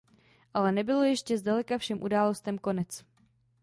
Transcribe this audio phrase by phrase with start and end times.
[0.53, 3.03] Ale nebylo ještě zdaleka všem událostem konec.